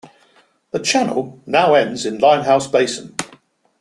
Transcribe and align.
The 0.71 0.79
channel 0.79 1.39
now 1.45 1.75
ends 1.75 2.07
in 2.07 2.17
Limehouse 2.17 2.65
Basin. 2.65 3.15